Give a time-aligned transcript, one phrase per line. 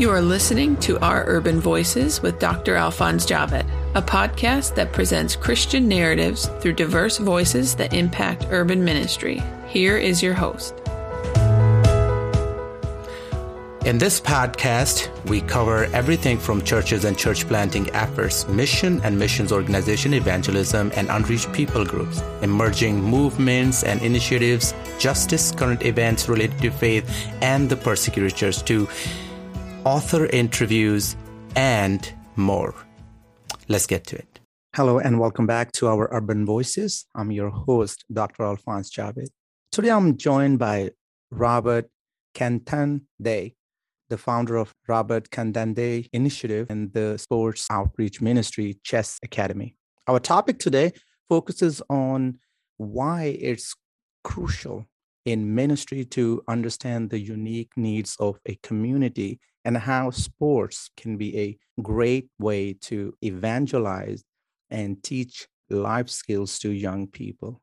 [0.00, 2.74] You are listening to Our Urban Voices with Dr.
[2.74, 9.42] Alphonse Javed, a podcast that presents Christian narratives through diverse voices that impact urban ministry.
[9.68, 10.72] Here is your host.
[13.84, 19.52] In this podcast, we cover everything from churches and church planting efforts, mission and missions
[19.52, 26.70] organization evangelism, and unreached people groups, emerging movements and initiatives, justice, current events related to
[26.70, 27.06] faith,
[27.42, 28.88] and the persecuted church, to
[29.84, 31.16] author interviews,
[31.56, 32.74] and more.
[33.68, 34.40] Let's get to it.
[34.76, 37.06] Hello, and welcome back to our Urban Voices.
[37.14, 38.44] I'm your host, Dr.
[38.44, 39.28] Alphonse Javed.
[39.72, 40.90] Today, I'm joined by
[41.30, 41.88] Robert
[42.34, 43.54] Day
[44.10, 49.76] the founder of Robert Candande Initiative and the sports outreach ministry, Chess Academy.
[50.06, 50.92] Our topic today
[51.28, 52.38] focuses on
[52.76, 53.74] why it's
[54.24, 54.86] crucial
[55.24, 61.38] in ministry to understand the unique needs of a community and how sports can be
[61.38, 64.24] a great way to evangelize
[64.70, 67.60] and teach life skills to young people.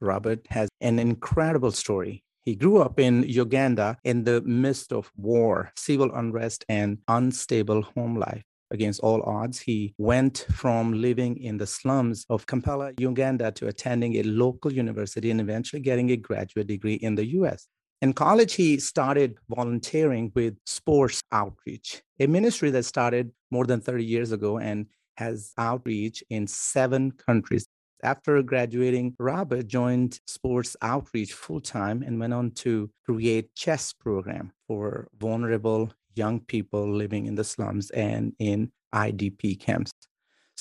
[0.00, 5.72] Robert has an incredible story he grew up in Uganda in the midst of war,
[5.76, 8.42] civil unrest, and unstable home life.
[8.72, 14.16] Against all odds, he went from living in the slums of Kampala, Uganda, to attending
[14.16, 17.66] a local university and eventually getting a graduate degree in the US.
[18.00, 24.04] In college, he started volunteering with Sports Outreach, a ministry that started more than 30
[24.04, 27.66] years ago and has outreach in seven countries.
[28.02, 34.52] After graduating, Robert joined sports outreach full time and went on to create chess program
[34.66, 35.92] for vulnerable
[36.24, 38.58] young people living in the slums and in
[38.94, 39.92] IDP camps.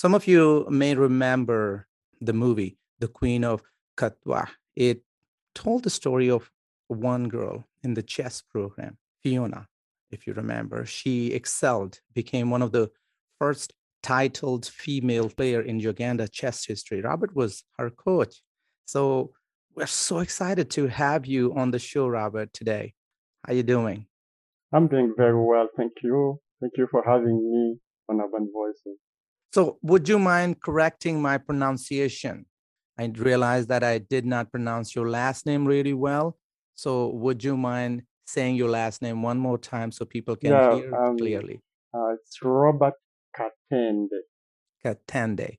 [0.02, 1.62] Some of you may remember
[2.28, 3.58] the movie The Queen of
[4.00, 4.48] Katwe.
[4.76, 4.98] It
[5.54, 6.50] told the story of
[6.88, 9.62] one girl in the chess program, Phiona,
[10.16, 10.86] if you remember.
[10.86, 12.90] She excelled, became one of the
[13.40, 17.02] first titled female player in Uganda chess history.
[17.02, 18.42] Robert was her coach.
[18.86, 19.34] So
[19.76, 22.94] we're so excited to have you on the show, Robert, today.
[23.44, 24.09] How are you doing?
[24.74, 25.68] I'm doing very well.
[25.76, 26.40] Thank you.
[26.62, 29.00] Thank you for having me on Urban Voices.
[29.52, 32.46] So would you mind correcting my pronunciation?
[33.00, 36.38] I realized that I did not pronounce your last name really well.
[36.76, 40.76] So would you mind saying your last name one more time so people can yeah,
[40.76, 41.62] hear um, clearly?
[41.94, 42.94] Uh, it's Robert
[43.36, 44.20] Katende.
[44.86, 45.58] Katende.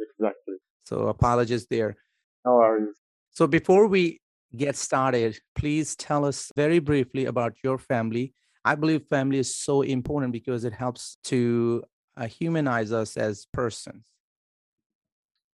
[0.00, 0.54] Exactly.
[0.84, 1.96] So apologies there.
[2.44, 2.96] No worries.
[3.30, 4.20] So before we
[4.56, 8.32] get started, please tell us very briefly about your family.
[8.64, 11.82] I believe family is so important because it helps to
[12.16, 14.04] uh, humanize us as persons.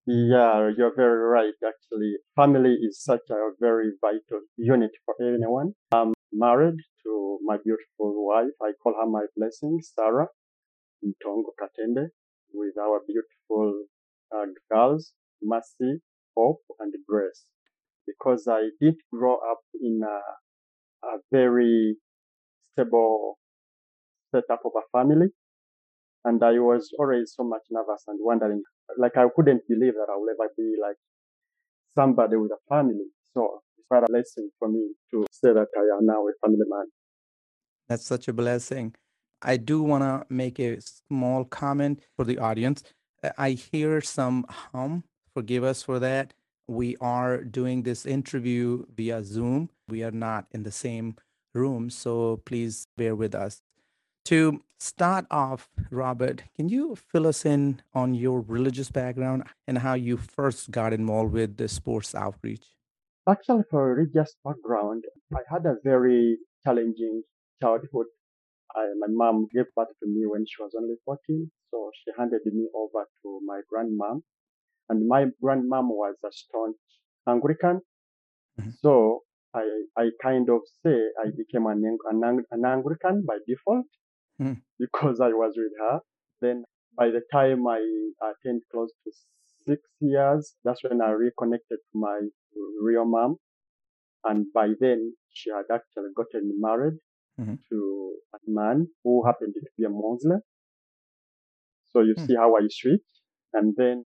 [0.06, 1.54] Yeah, you're very right.
[1.66, 5.74] Actually, family is such a very vital unit for anyone.
[5.92, 8.56] I'm married to my beautiful wife.
[8.62, 10.28] I call her my blessing, Sarah.
[11.06, 12.08] Ntongo Katende
[12.54, 13.86] with our beautiful
[14.36, 16.02] uh, girls, Mercy,
[16.36, 17.46] Hope, and Grace.
[18.10, 21.96] Because I did grow up in a, a very
[22.74, 23.38] stable
[24.34, 25.28] setup of a family.
[26.26, 28.64] And I was always so much nervous and wondering,
[28.98, 30.98] like I couldn't believe that I would ever be like
[31.96, 33.06] somebody with a family.
[33.34, 36.66] So it's quite a blessing for me to say that I am now a family
[36.68, 36.86] man.
[37.88, 38.96] That's such a blessing.
[39.42, 42.84] I do want to make a small comment for the audience.
[43.38, 45.04] I hear some hum.
[45.34, 46.34] Forgive us for that.
[46.70, 49.72] We are doing this interview via Zoom.
[49.88, 51.16] We are not in the same
[51.56, 53.64] room, so please bear with us.
[54.26, 59.96] To start off, Robert, can you fill us in on your religious background and how
[59.96, 62.68] you first got involved with the sports outreach?
[63.28, 67.24] Actually, for religious background, I had a very challenging
[67.60, 68.06] childhood
[68.76, 72.42] I, my mom gave birth to me when she was only 14, so she handed
[72.46, 74.22] me over to my grandmom.
[74.90, 76.78] And my grandmom was a staunch
[77.28, 77.82] Anglican.
[78.60, 78.70] Mm-hmm.
[78.82, 79.22] So
[79.54, 79.66] I,
[79.98, 83.86] I kind of say I became an, an, an Anglican by default
[84.42, 84.54] mm-hmm.
[84.80, 86.00] because I was with her.
[86.42, 86.64] Then
[86.98, 87.80] by the time I
[88.22, 89.12] attained close to
[89.68, 92.20] six years, that's when I reconnected to my
[92.82, 93.38] real mom.
[94.24, 97.00] And by then she had actually gotten married
[97.40, 97.56] mm-hmm.
[97.70, 100.42] to a man who happened to be a Muslim.
[101.92, 102.28] So you mm.
[102.28, 103.02] see how I switch.
[103.54, 104.06] And then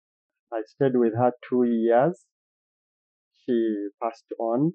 [0.52, 2.24] I stayed with her two years.
[3.44, 4.72] She passed on.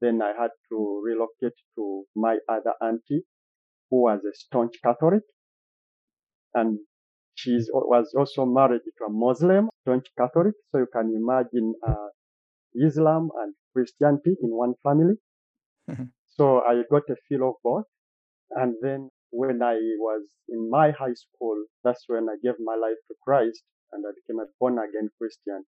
[0.00, 3.24] Then I had to relocate to my other auntie
[3.90, 5.22] who was a staunch Catholic.
[6.54, 6.78] And
[7.34, 10.54] she was also married to a Muslim, staunch Catholic.
[10.70, 12.08] So you can imagine uh,
[12.74, 15.14] Islam and Christianity in one family.
[15.90, 16.04] Mm-hmm.
[16.36, 17.84] So I got a feel of both.
[18.50, 22.98] And then when I was in my high school, that's when I gave my life
[23.06, 23.62] to Christ
[23.94, 25.64] and I became a born again Christian.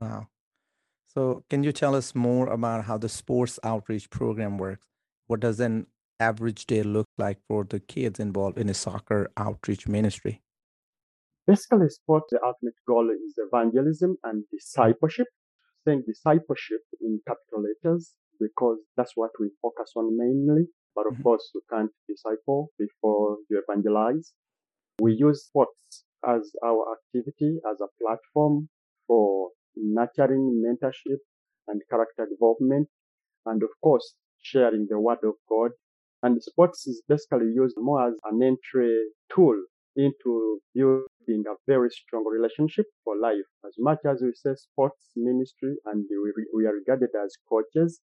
[0.00, 0.28] Wow.
[1.08, 4.88] So, can you tell us more about how the sports outreach program works?
[5.26, 5.86] What does an
[6.20, 10.42] average day look like for the kids involved in a soccer outreach ministry?
[11.46, 15.28] Basically, sports, the ultimate goal is evangelism and discipleship.
[15.84, 20.68] Saying discipleship in capital letters because that's what we focus on mainly.
[20.94, 21.22] But of Mhm.
[21.22, 24.32] course, you can't disciple before you evangelize.
[25.00, 28.68] We use sports as our activity, as a platform
[29.06, 31.18] for nurturing mentorship
[31.68, 32.88] and character development.
[33.46, 35.70] And of course, sharing the word of God.
[36.22, 38.96] And sports is basically used more as an entry
[39.34, 39.60] tool
[39.96, 43.44] into building a very strong relationship for life.
[43.66, 46.04] As much as we say sports ministry and
[46.54, 48.00] we, are regarded as coaches,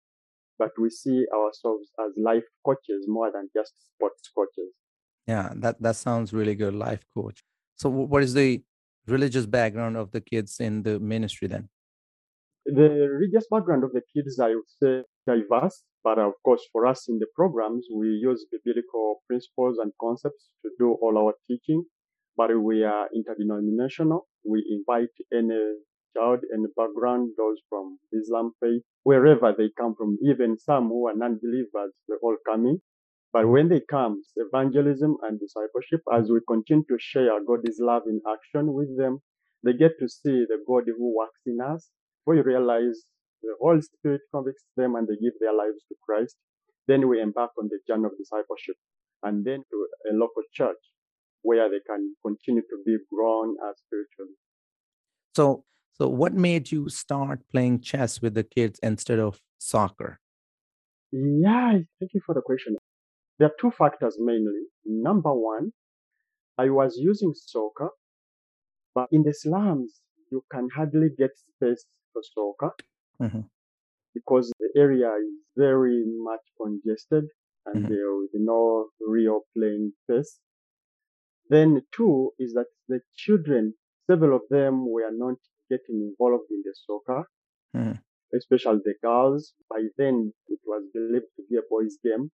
[0.59, 4.73] but we see ourselves as life coaches more than just sports coaches.
[5.27, 7.43] Yeah, that that sounds really good, life coach.
[7.83, 8.63] So, what is the
[9.09, 11.69] religious background of the kids in the ministry then?
[12.65, 17.09] The religious background of the kids, I would say, diverse, but of course, for us
[17.09, 21.83] in the programs, we use biblical principles and concepts to do all our teaching.
[22.37, 24.29] But we are interdenominational.
[24.49, 25.63] We invite any
[26.17, 31.17] child, any background, those from Islam faith, wherever they come from, even some who are
[31.17, 32.81] non-believers, they're all come in.
[33.33, 38.21] But when they come, evangelism and discipleship, as we continue to share God's love in
[38.31, 39.21] action with them,
[39.65, 41.89] they get to see the God who works in us.
[42.27, 43.05] We realize
[43.43, 46.37] the Holy Spirit convicts them and they give their lives to Christ.
[46.89, 48.77] Then we embark on the journey of discipleship
[49.23, 50.77] and then to a local church
[51.43, 54.37] where they can continue to be grown as spiritually.
[55.35, 60.21] So, so what made you start playing chess with the kids instead of soccer?
[61.13, 62.77] Yeah, thank you for the question.
[63.39, 64.67] There are two factors mainly.
[64.85, 65.73] Number one,
[66.59, 67.91] I was using soccer,
[68.95, 70.01] but in the slums,
[70.31, 72.75] you can hardly get space for soccer
[73.21, 73.51] Mhm.
[74.15, 77.25] because the area is very much congested
[77.67, 77.89] and Mhm.
[77.89, 80.41] there is no real playing space.
[81.49, 83.75] Then two is that the children,
[84.07, 85.39] several of them were not
[85.71, 87.29] getting involved in the soccer,
[87.75, 88.03] Mhm.
[88.35, 89.55] especially the girls.
[89.69, 92.31] By then, it was believed to be a boys' game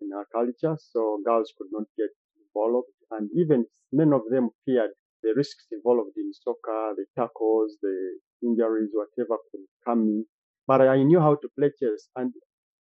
[0.00, 2.10] in our culture, so girls could not get
[2.40, 2.88] involved.
[3.10, 4.90] And even many of them feared
[5.22, 10.26] the risks involved in soccer, the tackles, the injuries, whatever could come in.
[10.66, 12.32] But I knew how to play chess, and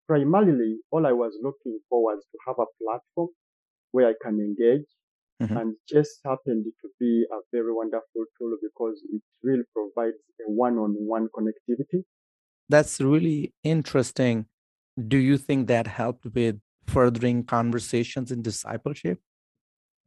[0.07, 3.29] primarily all I was looking for was to have a platform
[3.91, 4.87] where I can engage.
[5.41, 5.57] Mhm.
[5.59, 10.17] And chess happened to be a very wonderful tool because it really provides
[10.47, 12.05] a one-on-one connectivity.
[12.69, 14.47] That's really interesting.
[14.97, 19.19] Do you think that helped with furthering conversations in discipleship?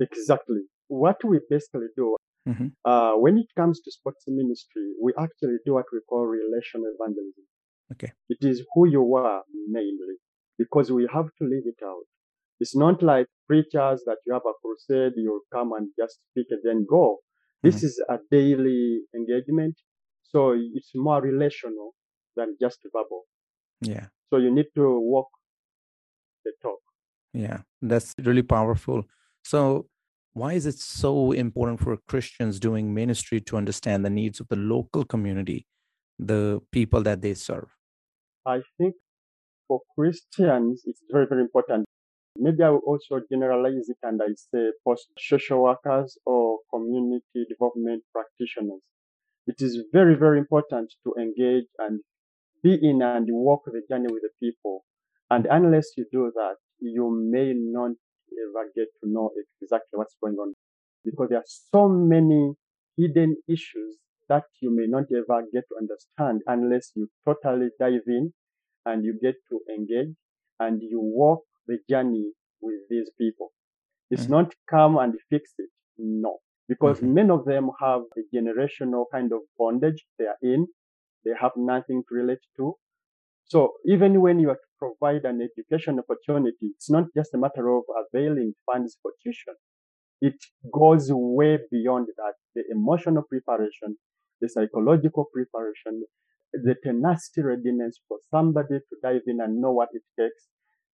[0.00, 0.62] Exactly.
[0.88, 2.72] What we basically do, Mhm.
[2.84, 7.44] uh, when it comes to sports ministry, we actually do what we call relational evangelism.
[7.92, 8.12] Okay.
[8.28, 10.16] It is who you are mainly
[10.58, 12.04] because we have to live it out.
[12.60, 16.62] It's not like preachers that you have a crusade, you'll come and just speak and
[16.62, 17.20] then go.
[17.62, 19.76] This is a daily engagement.
[20.22, 21.94] So it's more relational
[22.36, 23.24] than just verbal.
[23.80, 24.08] Yeah.
[24.30, 25.28] So you need to walk
[26.46, 26.80] the talk.
[27.32, 29.04] Yeah, that's really powerful.
[29.44, 29.86] So,
[30.32, 34.56] why is it so important for Christians doing ministry to understand the needs of the
[34.56, 35.66] local community,
[36.18, 37.68] the people that they serve?
[38.46, 38.94] I think
[39.66, 41.84] for Christians, it's very, very important.
[42.38, 48.02] Maybe I will also generalize it and I say post social workers or community development
[48.12, 48.82] practitioners.
[49.46, 52.00] It is very, very important to engage and
[52.62, 54.84] be in and walk the journey with the people.
[55.30, 57.92] And unless you do that, you may not
[58.32, 59.30] ever get to know
[59.62, 60.54] exactly what's going on
[61.04, 62.54] because there are so many
[62.96, 68.32] hidden issues that you may not ever get to understand unless you totally dive in
[68.84, 70.14] and you get to engage
[70.60, 73.52] and you walk the journey with these people.
[74.10, 74.30] It's Mm.
[74.30, 75.70] not come and fix it.
[75.98, 76.40] No.
[76.68, 77.14] Because Mhm.
[77.14, 80.68] many of them have a generational kind of bondage they are in.
[81.24, 82.76] They have nothing to relate to.
[83.44, 87.84] So even when you are provide an education opportunity, it's not just a matter of
[88.02, 89.54] availing funds for tuition.
[90.20, 90.36] It
[90.72, 92.34] goes way beyond that.
[92.54, 93.96] The emotional preparation,
[94.40, 96.04] the psychological preparation,
[96.52, 100.48] the tenacity readiness for somebody to dive in and know what it takes,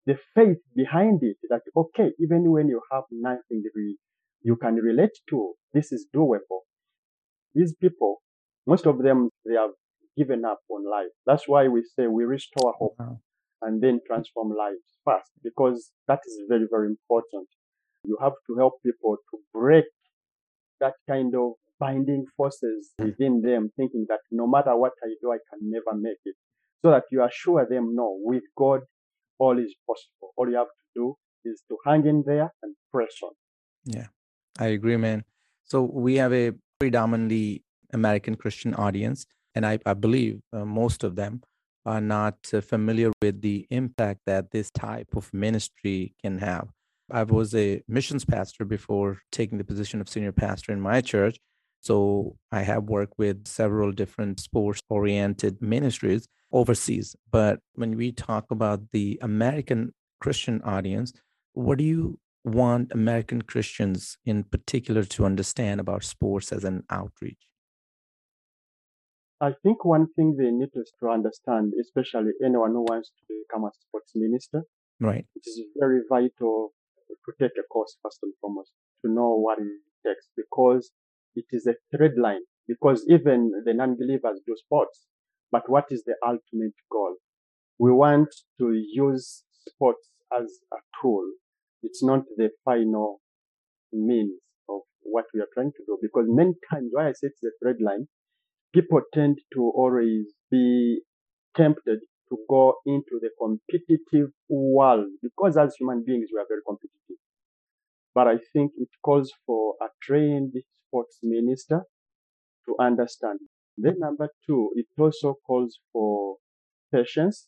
[0.05, 3.63] the faith behind it that, okay, even when you have nothing
[4.41, 6.63] you can relate to, this is doable.
[7.55, 8.21] These people,
[8.67, 9.71] most of them, they have
[10.17, 11.11] given up on life.
[11.25, 13.19] That's why we say we restore hope Wow.
[13.63, 17.47] And then transform lives fast because that is very, very important.
[18.03, 19.85] You have to help people to break
[20.79, 25.37] that kind of binding forces within them, thinking that no matter what I do, I
[25.49, 26.35] can never make it.
[26.81, 28.81] So that you assure them, no, with God,
[29.39, 30.33] all is possible.
[30.35, 31.15] All you have to do
[31.45, 33.31] is to hang in there and press on.
[33.85, 34.07] Yeah,
[34.59, 35.23] I agree, man.
[35.63, 41.15] So we have a predominantly American Christian audience, and I, I believe uh, most of
[41.15, 41.41] them
[41.85, 46.69] are not familiar with the impact that this type of ministry can have.
[47.11, 51.37] I was a missions pastor before taking the position of senior pastor in my church.
[51.81, 57.15] So I have worked with several different sports oriented ministries overseas.
[57.29, 61.11] But when we talk about the American Christian audience,
[61.53, 67.49] what do you want American Christians in particular to understand about sports as an outreach?
[69.43, 73.71] I think one thing they need to understand, especially anyone who wants to become a
[73.73, 74.61] sports minister,
[74.99, 75.25] right?
[75.35, 76.73] It is very vital
[77.09, 78.71] to take a course first and foremost
[79.03, 79.67] to know what it
[80.07, 80.91] takes because
[81.35, 82.43] it is a thread line.
[82.67, 85.07] Because even the non-believers do sports,
[85.51, 87.15] but what is the ultimate goal?
[87.77, 91.25] We want to use sports as a tool
[91.83, 93.19] it's not the final
[93.91, 95.99] means of what we are trying to do.
[96.01, 98.07] Because many times, why I say it's a thread line,
[98.73, 101.01] people tend to always be
[101.55, 101.99] tempted
[102.29, 107.17] to go into the competitive world because as human beings, we are very competitive.
[108.15, 110.53] But I think it calls for a trained
[110.87, 111.81] sports minister
[112.65, 113.39] to understand.
[113.77, 116.37] Then number two, it also calls for
[116.93, 117.47] patience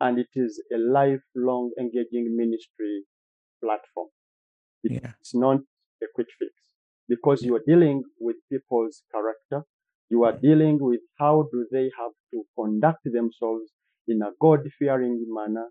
[0.00, 3.04] and it is a lifelong engaging ministry
[3.62, 4.08] platform.
[4.84, 5.12] It's yeah.
[5.34, 5.58] not
[6.02, 6.52] a quick fix
[7.08, 9.66] because you are dealing with people's character.
[10.08, 13.72] You are dealing with how do they have to conduct themselves
[14.06, 15.66] in a God fearing manner,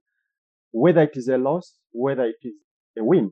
[0.71, 2.55] whether it is a loss, whether it is
[2.97, 3.31] a win.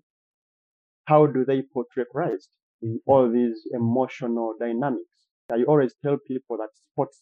[1.06, 2.50] How do they portray Christ
[2.82, 5.04] in all these emotional dynamics?
[5.52, 7.22] I always tell people that sports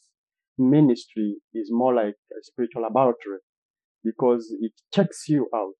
[0.57, 3.39] ministry is more like a spiritual laboratory
[4.03, 5.73] because it checks you out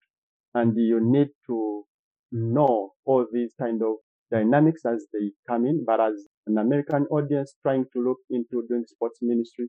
[0.55, 1.83] and you need to
[2.31, 3.95] know all these kind of
[4.31, 5.83] dynamics as they come in.
[5.85, 9.67] But as an American audience trying to look into doing sports ministry,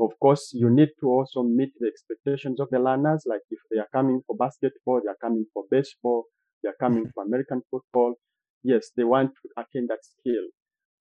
[0.00, 3.24] of course, you need to also meet the expectations of the learners.
[3.26, 6.24] Like if they are coming for basketball, they are coming for baseball,
[6.62, 8.14] they are coming for American football.
[8.62, 10.44] Yes, they want to attain that skill,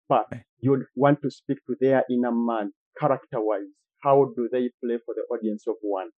[0.09, 0.25] but
[0.59, 3.71] you want to speak to their inner man character wise.
[4.03, 6.09] How do they play for the audience of one?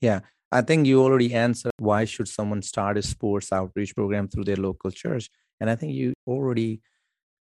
[0.00, 0.20] Yeah,
[0.50, 4.56] I think you already answered why should someone start a sports outreach program through their
[4.56, 5.30] local church.
[5.60, 6.80] And I think you already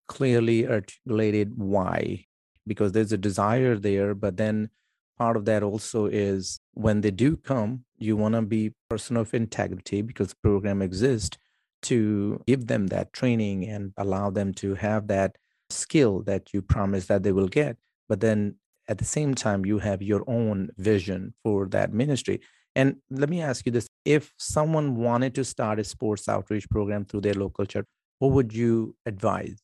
[0.07, 2.25] clearly articulated why,
[2.67, 4.69] because there's a desire there, but then
[5.17, 9.33] part of that also is when they do come, you want to be person of
[9.33, 11.37] integrity because the program exists
[11.83, 15.37] to give them that training and allow them to have that
[15.69, 17.77] skill that you promise that they will get.
[18.07, 18.55] But then
[18.87, 22.41] at the same time, you have your own vision for that ministry.
[22.75, 27.05] And let me ask you this if someone wanted to start a sports outreach program
[27.05, 27.85] through their local church,
[28.19, 29.61] what would you advise?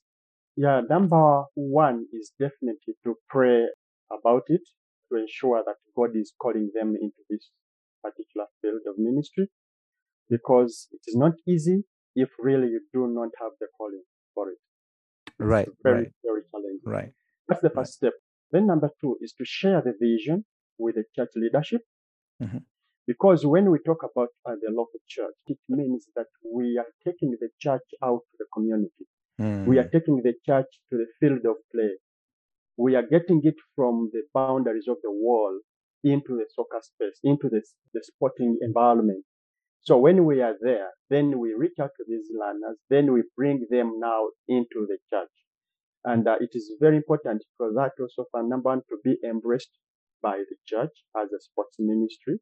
[0.56, 3.68] Yeah, number one is definitely to pray
[4.12, 4.62] about it
[5.10, 7.50] to ensure that God is calling them into this
[8.04, 9.48] particular field of ministry
[10.30, 11.84] because it is not easy
[12.16, 14.04] if really you do not have the calling
[14.34, 14.58] for it.
[15.28, 15.68] It's right.
[15.84, 16.12] very, right.
[16.24, 16.82] very challenging.
[16.86, 17.12] Right.
[17.48, 18.12] That's the first right.
[18.12, 18.14] step.
[18.52, 20.46] Then number two is to share the vision
[20.78, 21.82] with the church leadership.
[22.42, 22.58] Mm-hmm.
[23.10, 27.32] Because when we talk about uh, the local church, it means that we are taking
[27.42, 29.06] the church out to the community.
[29.42, 29.66] Mm.
[29.66, 31.94] We are taking the church to the field of play.
[32.78, 35.60] We are getting it from the boundaries of the wall
[36.04, 37.64] into the soccer space, into the,
[37.96, 39.26] the sporting environment.
[39.82, 43.66] So when we are there, then we reach out to these learners, then we bring
[43.72, 45.34] them now into the church.
[46.06, 49.72] And uh, it is very important for that also for number one to be embraced
[50.22, 52.40] by the church as a sports ministry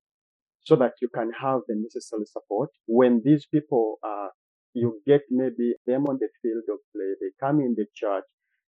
[0.67, 2.69] so that you can have the necessary support.
[2.87, 4.31] When these people are,
[4.73, 8.25] you get maybe them on the field of play, they come in the church,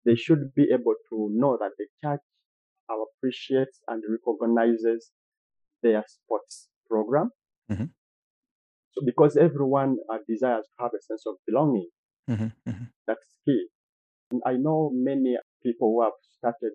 [0.05, 2.21] they should be able to know that the church
[2.87, 5.11] appreciates and recognizes
[5.81, 7.31] their sports program.
[7.71, 7.85] Mm-hmm.
[8.91, 11.89] So because everyone uh, desires to have a sense of belonging,
[12.29, 12.69] mm-hmm.
[12.69, 12.83] Mm-hmm.
[13.07, 13.65] that's key.
[14.29, 16.73] And I know many people who have started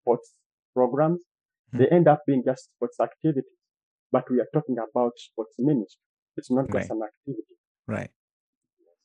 [0.00, 0.34] sports
[0.74, 1.78] programs, mm-hmm.
[1.78, 3.44] they end up being just sports activities
[4.12, 6.00] but we are talking about sports ministry.
[6.36, 6.90] It's not just right.
[6.90, 7.54] an activity.
[7.86, 8.10] Right.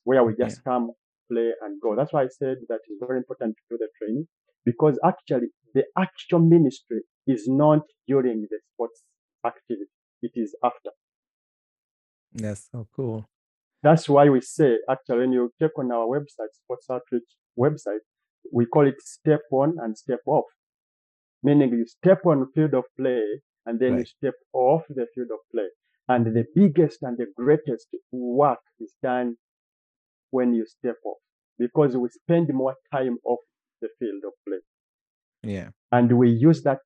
[0.04, 0.72] Where we just yeah.
[0.72, 0.92] come,
[1.32, 1.96] play, and go.
[1.96, 4.28] That's why I said that it's very important to do the training
[4.66, 9.04] because actually the actual ministry is not during the sports
[9.46, 9.92] activity.
[10.22, 10.92] It is after.
[12.34, 13.26] That's so cool.
[13.82, 17.24] That's why we say, actually, when you check on our website, Sports Outreach
[17.58, 18.04] website,
[18.52, 20.46] we call it step on and step off.
[21.42, 23.24] Meaning you step on field of play
[23.70, 24.00] and then right.
[24.00, 25.70] you step off the field of play.
[26.08, 29.36] And the biggest and the greatest work is done
[30.32, 31.18] when you step off
[31.60, 33.38] because we spend more time off
[33.80, 35.54] the field of play.
[35.54, 35.70] Yeah.
[35.92, 36.80] And we use that,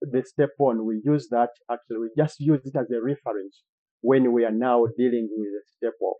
[0.00, 3.62] the step on, we use that actually, we just use it as a reference
[4.00, 6.16] when we are now dealing with the step off.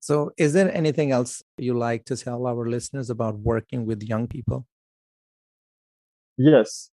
[0.00, 4.28] So, is there anything else you like to tell our listeners about working with young
[4.28, 4.66] people?
[6.36, 6.90] Yes.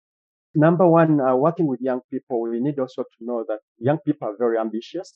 [0.54, 4.28] Number one, uh, working with young people, we need also to know that young people
[4.28, 5.14] are very ambitious.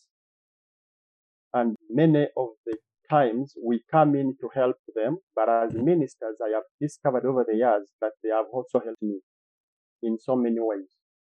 [1.54, 2.76] And many of the
[3.10, 7.56] times we come in to help them, but as ministers, I have discovered over the
[7.56, 9.20] years that they have also helped me
[10.02, 10.88] in so many ways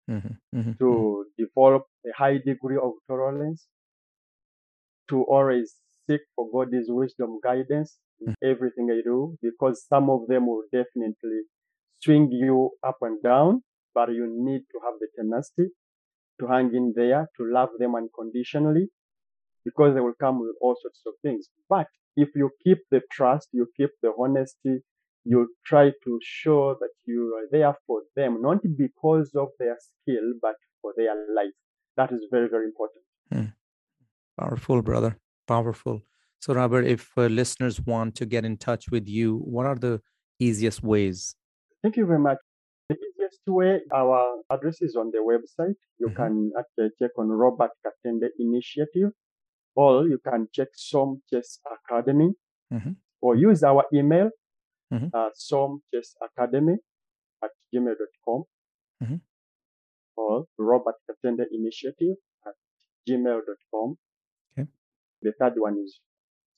[0.09, 0.57] mm-hmm.
[0.57, 0.71] Mm-hmm.
[0.73, 1.43] to mm-hmm.
[1.43, 3.67] develop a high degree of tolerance,
[5.09, 5.75] to always
[6.09, 8.51] seek for God's wisdom guidance in mm.
[8.51, 11.41] everything I do, because some of them will definitely
[12.01, 15.69] swing you up and down, but you need to have the tenacity
[16.39, 18.87] to hang in there, to love them unconditionally,
[19.65, 21.47] because they will come with all sorts of things.
[21.69, 24.83] But if you keep the trust, you keep the honesty,
[25.25, 30.33] you try to show that you are there for them, not because of their skill,
[30.41, 31.53] but for their life.
[31.95, 33.03] That is very, very important.
[33.31, 33.53] Hmm.
[34.39, 35.17] Powerful, brother.
[35.47, 36.01] Powerful.
[36.39, 40.01] So, Robert, if uh, listeners want to get in touch with you, what are the
[40.39, 41.35] easiest ways?
[41.81, 42.37] Thank you very much.
[43.33, 45.75] Easiest way, our address is on the website.
[45.99, 46.15] You mm-hmm.
[46.15, 49.11] can actually check on Robert Katende Initiative,
[49.75, 52.31] or you can check SOM Chess Academy,
[52.71, 52.91] mm-hmm.
[53.21, 54.29] or use our email,
[54.93, 55.07] mm-hmm.
[55.13, 56.75] uh, SOM Chess Academy
[57.43, 58.43] at gmail.com,
[59.03, 59.15] mm-hmm.
[60.17, 62.15] or Robert Katende Initiative
[62.45, 62.53] at
[63.09, 63.97] gmail.com.
[64.57, 64.67] Okay.
[65.21, 65.99] The third one is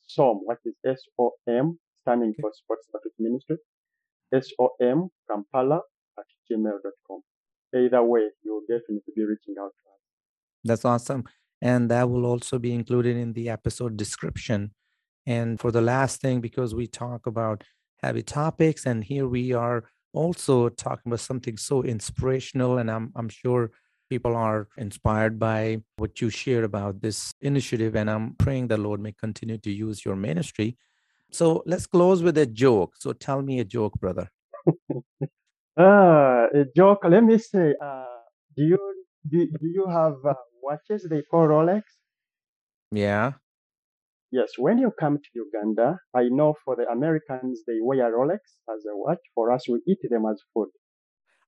[0.06, 2.40] SOM, what is S-O-M, standing okay.
[2.40, 3.56] for Sports Outreach Ministry.
[4.32, 5.80] S-O-M, Kampala
[6.18, 7.22] at gmail.com.
[7.74, 10.00] Either way, you'll definitely be reaching out to us.
[10.64, 11.24] That's awesome.
[11.60, 14.72] And that will also be included in the episode description.
[15.26, 17.64] And for the last thing, because we talk about
[18.02, 23.28] heavy topics, and here we are also talking about something so inspirational, and I'm, I'm
[23.28, 23.70] sure
[24.08, 27.96] people are inspired by what you shared about this initiative.
[27.96, 30.76] And I'm praying the Lord may continue to use your ministry.
[31.32, 32.94] So let's close with a joke.
[32.98, 34.30] So tell me a joke, brother.
[35.78, 37.00] uh, a joke.
[37.08, 38.04] Let me say, uh,
[38.56, 38.78] do you
[39.28, 41.82] do, do you have uh, watches they call Rolex?
[42.90, 43.32] Yeah.
[44.32, 48.84] Yes, when you come to Uganda, I know for the Americans they wear Rolex as
[48.90, 49.20] a watch.
[49.34, 50.68] For us, we eat them as food.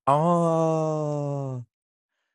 [0.06, 1.64] Oh,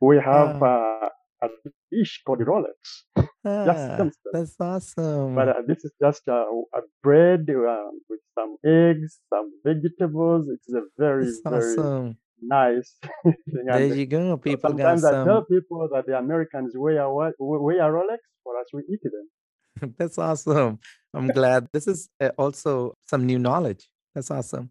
[0.01, 1.09] we have uh,
[1.43, 1.47] a
[1.91, 3.25] dish called Rolex.
[3.45, 5.35] Ah, that's awesome.
[5.35, 10.47] But uh, this is just uh, a bread uh, with some eggs, some vegetables.
[10.47, 12.17] It's a very, that's very awesome.
[12.41, 13.35] nice thing.
[13.47, 14.37] There and you go.
[14.37, 15.27] People sometimes I some...
[15.27, 18.19] tell people that the Americans wear wear Rolex.
[18.43, 19.93] For us, we eat them.
[19.97, 20.79] that's awesome.
[21.13, 21.67] I'm glad.
[21.73, 23.89] This is uh, also some new knowledge.
[24.15, 24.69] That's awesome.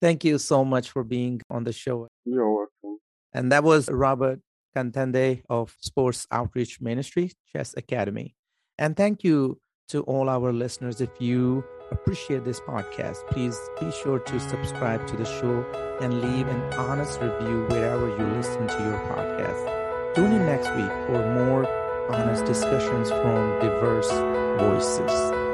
[0.00, 2.08] Thank you so much for being on the show.
[2.24, 2.98] You're welcome.
[3.32, 4.40] And that was Robert
[4.76, 8.34] Katende of Sports Outreach Ministry, Chess Academy.
[8.78, 9.58] And thank you
[9.88, 11.00] to all our listeners.
[11.00, 15.64] If you appreciate this podcast, please be sure to subscribe to the show
[16.02, 20.14] and leave an honest review wherever you listen to your podcast.
[20.14, 21.66] Tune in next week for more
[22.12, 24.10] honest discussions from diverse
[24.58, 25.45] voices.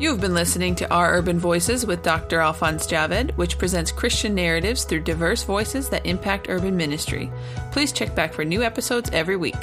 [0.00, 2.40] You have been listening to Our Urban Voices with Dr.
[2.40, 7.30] Alphonse Javed, which presents Christian narratives through diverse voices that impact urban ministry.
[7.70, 9.58] Please check back for new episodes every week.